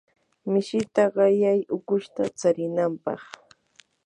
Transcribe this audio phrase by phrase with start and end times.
[0.51, 3.21] mishita qayay ukushta tsarinanpaq.